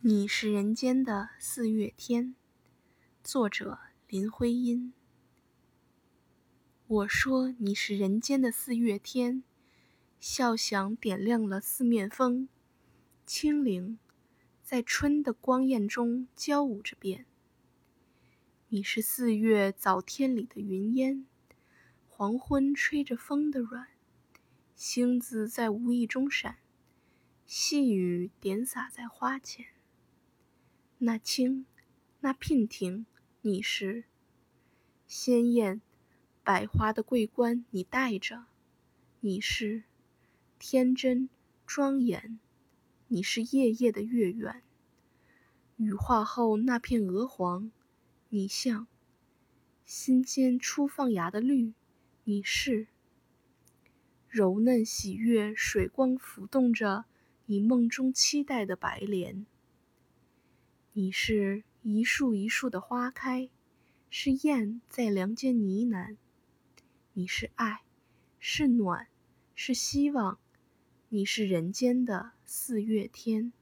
[0.00, 2.36] 你是人间的四月天，
[3.24, 4.92] 作者林徽因。
[6.86, 9.42] 我说你是人间的四月天，
[10.20, 12.48] 笑响点亮了四面风，
[13.26, 13.98] 清灵
[14.62, 17.26] 在春的光艳中交舞着变。
[18.68, 21.26] 你是四月早天里的云烟，
[22.06, 23.88] 黄昏吹着风的软，
[24.76, 26.58] 星子在无意中闪，
[27.44, 29.66] 细雨点洒在花前。
[31.00, 31.64] 那青，
[32.18, 33.06] 那娉婷，
[33.42, 34.02] 你是
[35.06, 35.80] 鲜艳
[36.42, 38.46] 百花的桂冠，你戴着；
[39.20, 39.84] 你是
[40.58, 41.28] 天真
[41.64, 42.40] 庄严，
[43.06, 44.60] 你是夜夜的月圆。
[45.76, 47.70] 羽化后那片鹅黄，
[48.30, 48.88] 你像
[49.84, 51.74] 心间初放芽的绿，
[52.24, 52.88] 你是
[54.28, 57.04] 柔嫩喜悦水光浮动着
[57.46, 59.46] 你梦中期待的白莲。
[60.98, 63.48] 你是一树一树的花开，
[64.10, 66.16] 是燕在梁间呢喃。
[67.12, 67.82] 你是爱，
[68.40, 69.06] 是暖，
[69.54, 70.40] 是希望。
[71.08, 73.52] 你是人间的四月天。